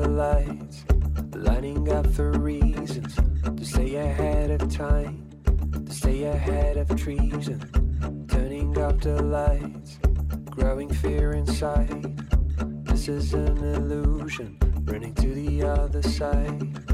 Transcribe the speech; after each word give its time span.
lights, 0.00 0.84
lining 1.34 1.90
up 1.92 2.06
for 2.08 2.32
reasons 2.32 3.16
to 3.56 3.64
stay 3.64 3.96
ahead 3.96 4.50
of 4.50 4.72
time, 4.72 5.28
to 5.86 5.92
stay 5.92 6.24
ahead 6.24 6.76
of 6.76 6.88
treason. 6.96 7.60
Turning 8.28 8.76
up 8.78 9.00
the 9.00 9.22
lights, 9.22 9.98
growing 10.50 10.92
fear 10.92 11.32
inside. 11.32 12.16
This 12.86 13.08
is 13.08 13.34
an 13.34 13.58
illusion, 13.58 14.58
running 14.84 15.14
to 15.14 15.34
the 15.34 15.62
other 15.62 16.02
side. 16.02 16.93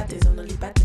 pas 0.00 0.06
tes 0.06 0.26
ondes, 0.26 0.38
on 0.38 0.42
lit 0.42 0.79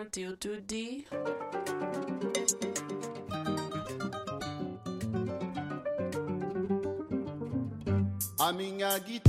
until 0.00 0.36
today. 0.36 1.04
A 8.38 8.52
minha 8.52 8.98
guitarra 9.00 9.27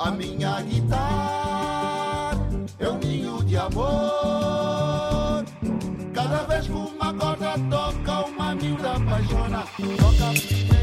A 0.00 0.12
minha 0.12 0.60
guitarra 0.62 2.38
é 2.78 2.88
um 2.88 2.98
ninho 2.98 3.42
de 3.44 3.56
amor. 3.56 5.44
Cada 6.14 6.42
vez 6.44 6.66
que 6.66 6.72
uma 6.72 7.12
corda 7.14 7.54
toca, 7.68 8.26
uma 8.26 8.54
miúda 8.54 8.92
apaixona. 8.92 9.64
Toca 9.98 10.77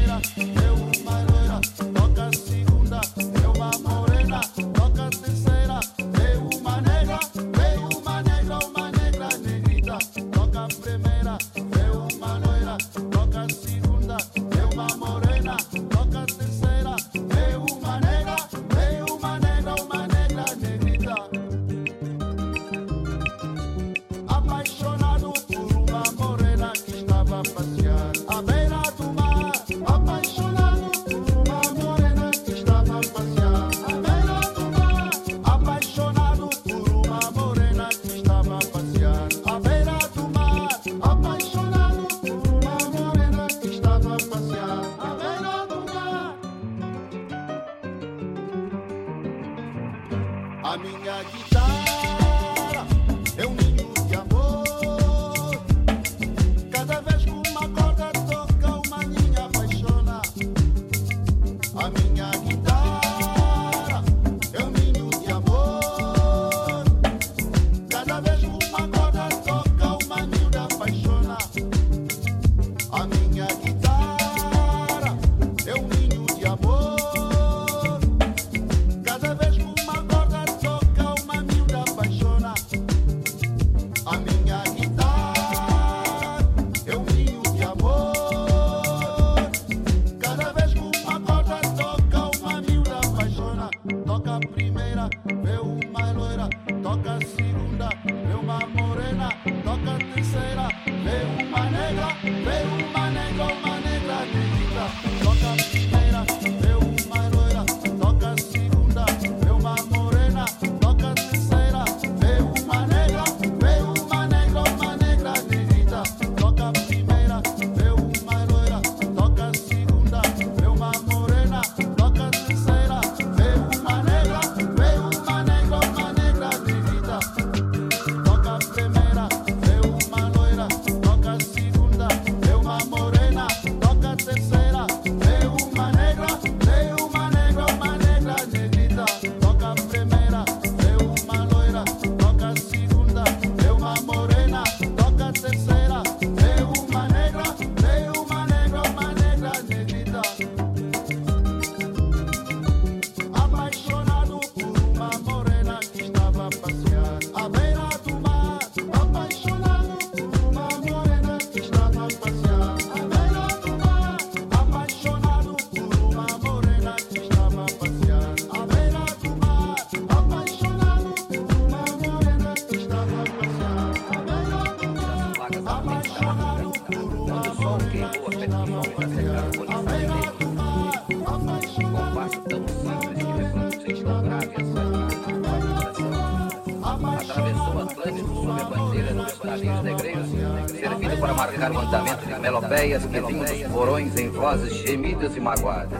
vozes 194.46 194.74
gemidas 194.74 195.36
e 195.36 195.40
magoadas. 195.40 195.98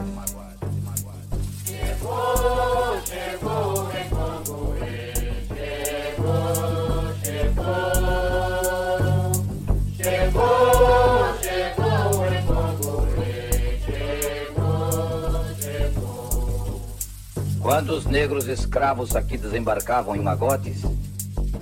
Chegou, 1.65 3.01
chegou 3.05 3.91
chegou, 3.91 4.73
chegou, 13.83 14.33
chegou. 15.59 16.81
Quando 17.61 17.89
os 17.89 18.05
negros 18.05 18.47
escravos 18.47 19.13
aqui 19.13 19.37
desembarcavam 19.37 20.15
em 20.15 20.21
magotes, 20.21 20.83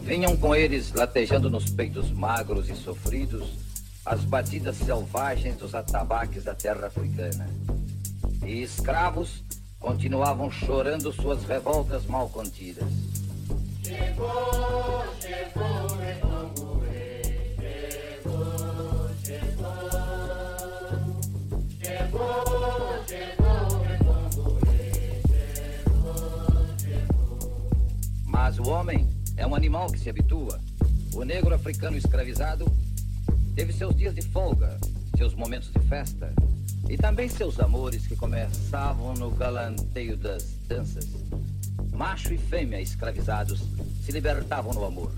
vinham 0.03 0.37
com 0.37 0.53
eles 0.53 0.93
latejando 0.93 1.49
nos 1.49 1.67
peitos 1.67 2.11
magros 2.11 2.69
e 2.69 2.75
sofridos 2.75 3.64
as 4.05 4.23
batidas 4.23 4.77
selvagens 4.77 5.57
dos 5.57 5.73
atabaques 5.73 6.43
da 6.43 6.53
terra 6.53 6.87
africana. 6.87 7.49
E 8.45 8.61
escravos 8.61 9.43
continuavam 9.79 10.51
chorando 10.51 11.11
suas 11.11 11.43
revoltas 11.43 12.05
mal 12.05 12.29
contidas. 12.29 12.87
Chegou, 13.83 15.03
chegou. 15.19 15.75
Mas 28.25 28.59
o 28.59 28.69
homem 28.69 29.09
é 29.37 29.47
um 29.47 29.55
animal 29.55 29.87
que 29.91 29.97
se 29.97 30.07
habitua. 30.07 30.59
O 31.15 31.23
negro 31.23 31.55
africano 31.55 31.97
escravizado 31.97 32.65
Teve 33.55 33.71
seus 33.71 33.95
dias 33.95 34.13
de 34.13 34.21
folga, 34.21 34.77
seus 35.17 35.33
momentos 35.33 35.71
de 35.71 35.79
festa 35.87 36.33
e 36.89 36.97
também 36.97 37.29
seus 37.29 37.57
amores 37.57 38.05
que 38.05 38.13
começavam 38.13 39.13
no 39.13 39.31
galanteio 39.31 40.17
das 40.17 40.57
danças. 40.67 41.07
Macho 41.93 42.33
e 42.33 42.37
fêmea 42.37 42.81
escravizados 42.81 43.63
se 44.03 44.11
libertavam 44.11 44.73
no 44.73 44.83
amor. 44.83 45.13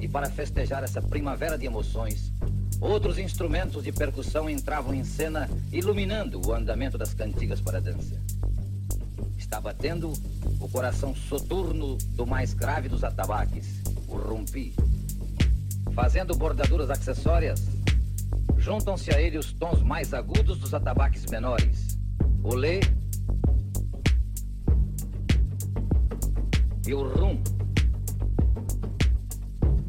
E 0.00 0.08
para 0.08 0.30
festejar 0.30 0.82
essa 0.82 1.02
primavera 1.02 1.58
de 1.58 1.66
emoções, 1.66 2.32
outros 2.80 3.18
instrumentos 3.18 3.84
de 3.84 3.92
percussão 3.92 4.48
entravam 4.48 4.94
em 4.94 5.04
cena, 5.04 5.48
iluminando 5.70 6.40
o 6.44 6.54
andamento 6.54 6.96
das 6.96 7.12
cantigas 7.12 7.60
para 7.60 7.78
a 7.78 7.82
dança. 7.82 8.18
Está 9.36 9.60
batendo 9.60 10.10
o 10.58 10.68
coração 10.70 11.14
soturno 11.14 11.98
do 12.12 12.26
mais 12.26 12.54
grave 12.54 12.88
dos 12.88 13.04
atabaques, 13.04 13.82
o 14.08 14.16
rumpi. 14.16 14.74
Fazendo 15.94 16.34
bordaduras 16.34 16.90
acessórias, 16.90 17.73
juntam-se 18.64 19.14
a 19.14 19.20
ele 19.20 19.36
os 19.36 19.52
tons 19.52 19.82
mais 19.82 20.14
agudos 20.14 20.58
dos 20.58 20.72
atabaques 20.72 21.26
menores. 21.26 21.98
O 22.42 22.54
lê 22.54 22.80
e 26.86 26.94
o 26.94 27.02
rum. 27.06 27.42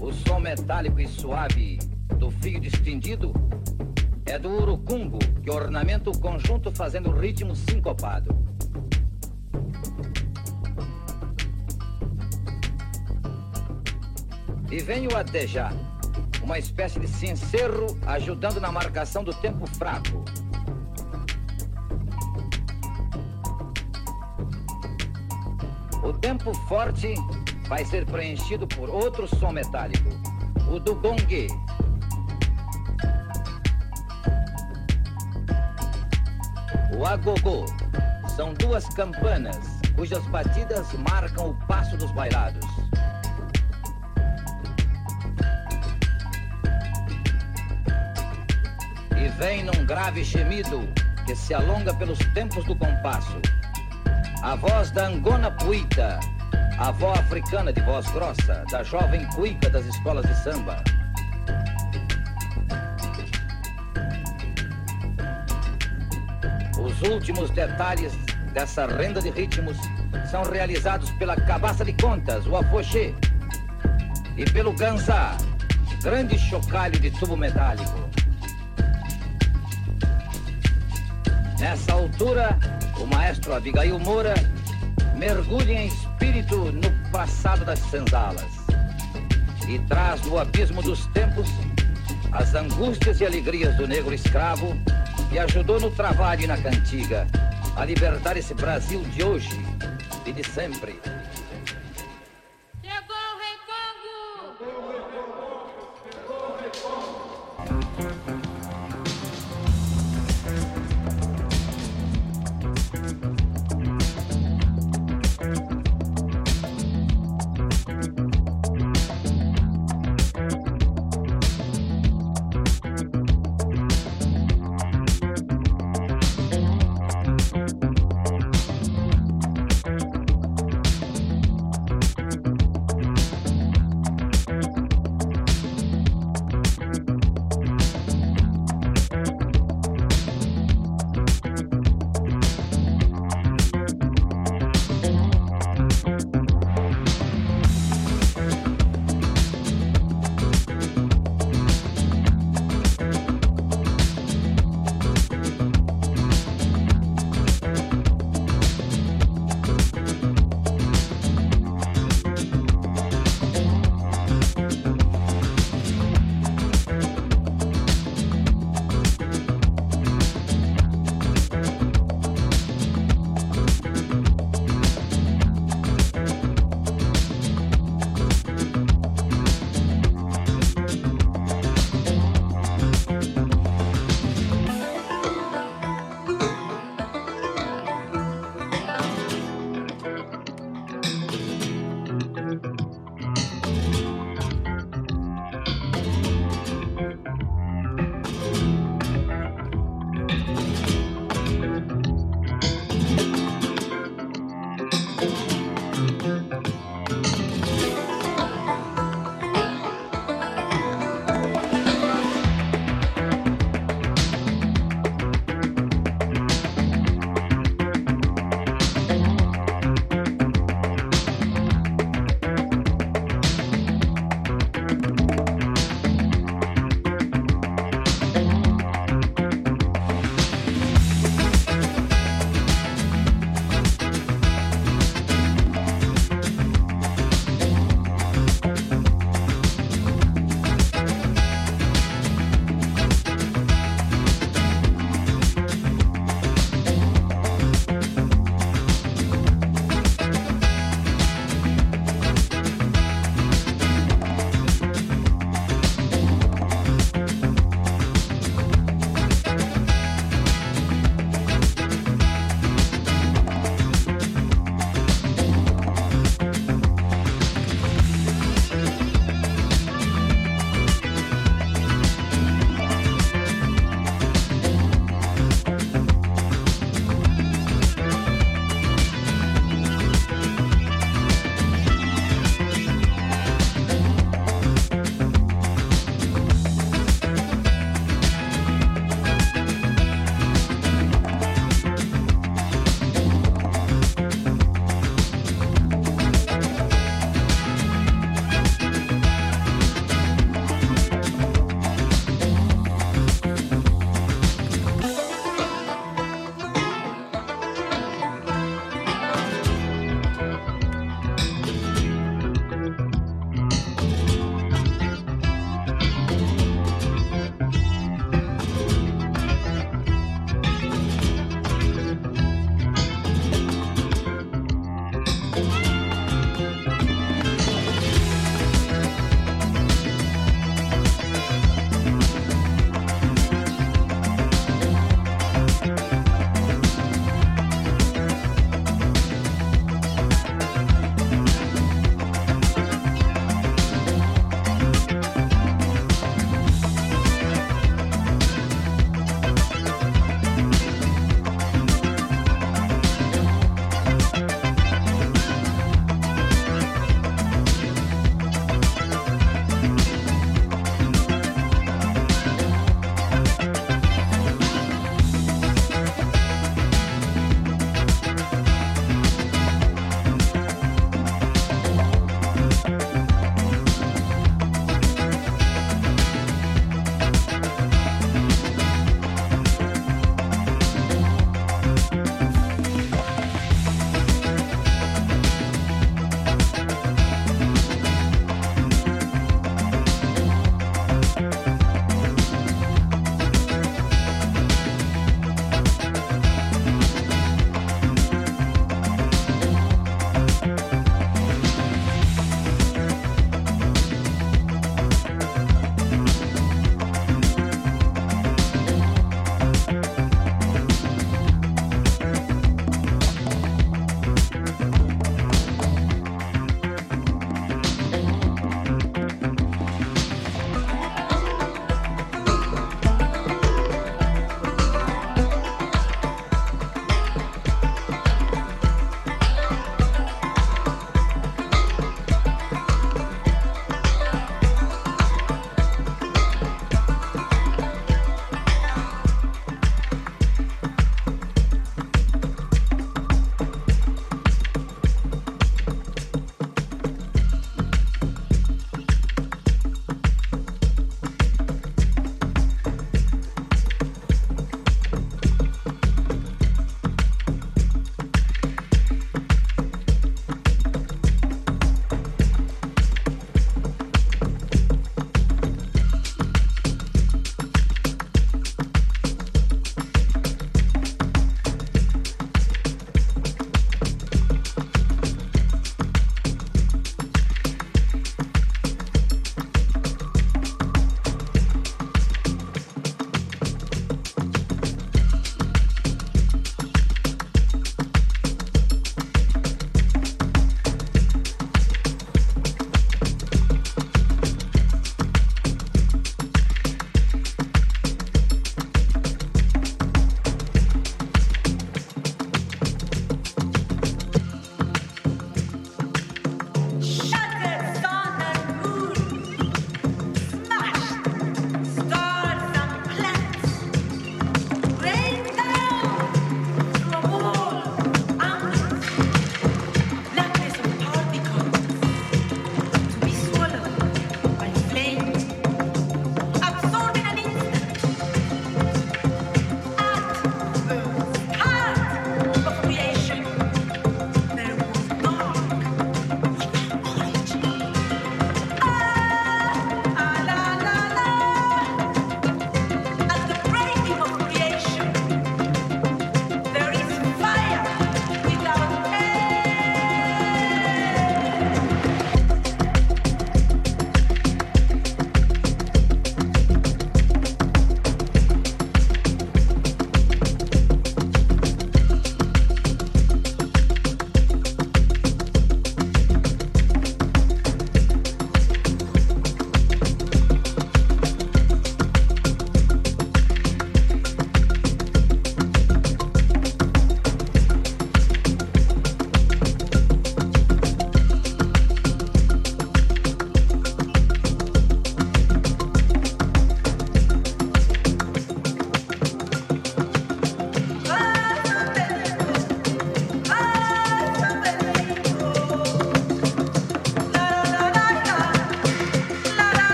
O 0.00 0.12
som 0.12 0.40
metálico 0.40 0.98
e 0.98 1.06
suave 1.06 1.78
do 2.18 2.28
fio 2.28 2.58
distinguido 2.58 3.32
é 4.24 4.36
do 4.36 4.48
urucungo 4.48 5.20
que 5.44 5.50
ornamenta 5.50 6.10
o 6.10 6.18
conjunto 6.18 6.72
fazendo 6.72 7.12
ritmo 7.12 7.54
sincopado. 7.54 8.36
E 14.68 14.78
vem 14.82 15.06
o 15.06 15.16
adejá, 15.16 15.70
uma 16.46 16.60
espécie 16.60 17.00
de 17.00 17.08
cencerro 17.08 17.98
ajudando 18.06 18.60
na 18.60 18.70
marcação 18.70 19.24
do 19.24 19.34
tempo 19.34 19.66
fraco. 19.66 20.24
O 26.04 26.12
tempo 26.12 26.54
forte 26.68 27.14
vai 27.68 27.84
ser 27.84 28.06
preenchido 28.06 28.64
por 28.68 28.88
outro 28.88 29.26
som 29.26 29.50
metálico, 29.50 30.08
o 30.70 30.78
do 30.78 30.94
gongue. 30.94 31.48
O 36.96 37.04
agogô 37.04 37.66
são 38.36 38.54
duas 38.54 38.88
campanas 38.94 39.58
cujas 39.96 40.24
batidas 40.26 40.92
marcam 41.10 41.50
o 41.50 41.66
passo 41.66 41.96
dos 41.96 42.12
bailados. 42.12 42.75
Vem 49.38 49.64
num 49.64 49.84
grave 49.84 50.24
gemido 50.24 50.88
que 51.26 51.36
se 51.36 51.52
alonga 51.52 51.92
pelos 51.94 52.18
tempos 52.32 52.64
do 52.64 52.74
compasso. 52.74 53.40
A 54.42 54.54
voz 54.56 54.90
da 54.90 55.08
Angona 55.08 55.50
Puita, 55.50 56.18
A 56.78 56.88
avó 56.88 57.12
africana 57.12 57.72
de 57.72 57.80
voz 57.80 58.06
grossa, 58.10 58.64
da 58.70 58.82
jovem 58.82 59.26
cuica 59.34 59.70
das 59.70 59.86
escolas 59.86 60.26
de 60.26 60.34
samba. 60.42 60.82
Os 66.78 67.02
últimos 67.02 67.50
detalhes 67.50 68.12
dessa 68.52 68.86
renda 68.86 69.22
de 69.22 69.30
ritmos 69.30 69.78
são 70.30 70.42
realizados 70.44 71.10
pela 71.12 71.34
cabaça 71.34 71.84
de 71.84 71.94
contas, 71.94 72.46
o 72.46 72.56
afoxê, 72.56 73.14
e 74.36 74.44
pelo 74.44 74.72
ganzá, 74.74 75.36
grande 76.02 76.38
chocalho 76.38 77.00
de 77.00 77.10
tubo 77.10 77.36
metálico. 77.36 78.05
Nessa 81.68 81.94
altura, 81.94 82.56
o 82.96 83.06
maestro 83.06 83.52
Abigail 83.52 83.98
Moura 83.98 84.34
mergulha 85.16 85.72
em 85.72 85.88
espírito 85.88 86.70
no 86.70 87.10
passado 87.10 87.64
das 87.64 87.80
senzalas 87.80 88.46
e 89.68 89.76
traz 89.88 90.20
do 90.20 90.38
abismo 90.38 90.80
dos 90.80 91.06
tempos 91.06 91.48
as 92.30 92.54
angústias 92.54 93.20
e 93.20 93.26
alegrias 93.26 93.74
do 93.74 93.88
negro 93.88 94.14
escravo 94.14 94.76
que 95.28 95.40
ajudou 95.40 95.80
no 95.80 95.90
trabalho 95.90 96.44
e 96.44 96.46
na 96.46 96.56
cantiga 96.56 97.26
a 97.74 97.84
libertar 97.84 98.36
esse 98.36 98.54
Brasil 98.54 99.00
de 99.00 99.24
hoje 99.24 99.60
e 100.24 100.32
de 100.32 100.48
sempre. 100.48 101.00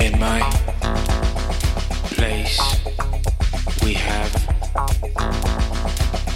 In 0.00 0.18
my 0.18 0.40
place, 2.14 2.58
we 3.84 3.92
have 3.92 4.32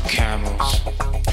camels. 0.07 1.24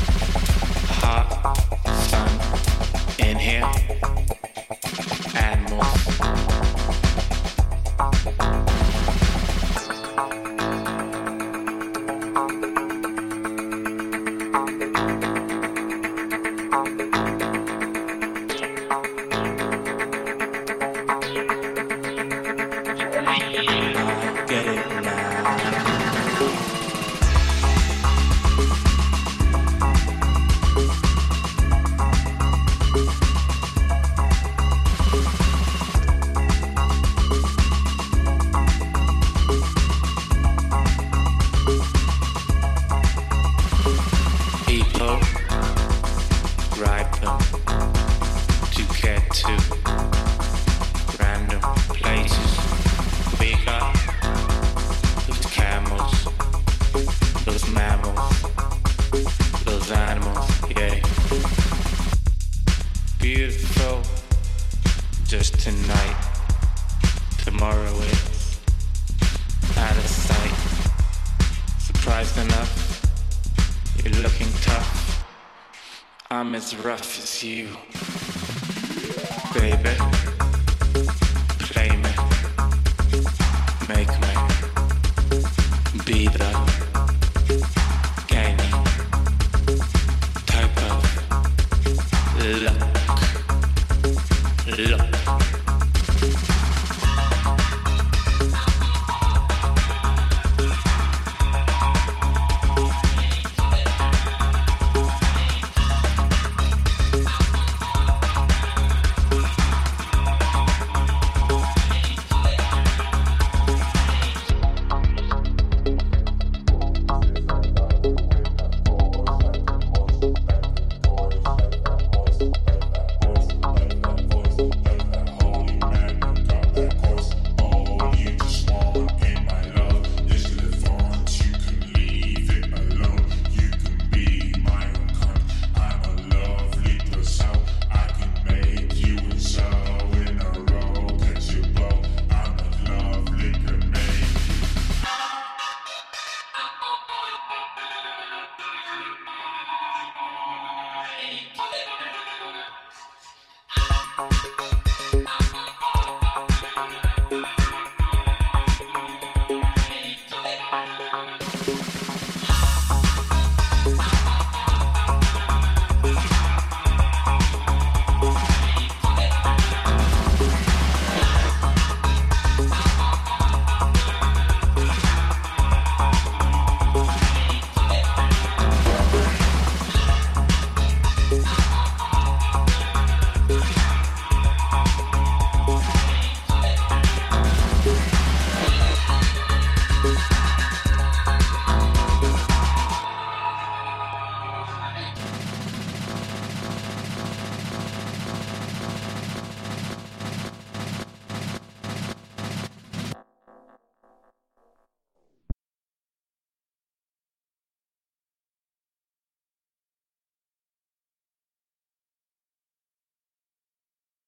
you. 77.43 77.90